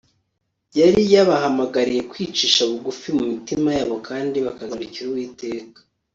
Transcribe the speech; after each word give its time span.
yari 0.79 1.01
yabahamagariye 1.13 2.01
kwicisha 2.11 2.61
bugufi 2.69 3.07
mu 3.17 3.23
mitima 3.33 3.69
yabo 3.77 3.95
kandi 4.07 4.37
bakagarukira 4.45 5.07
Uwiteka 5.09 5.79